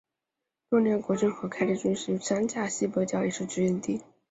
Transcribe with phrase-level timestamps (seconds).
[0.67, 4.01] 多尼戈尔郡和凯里郡的一处山岬西比尔角也是取景地。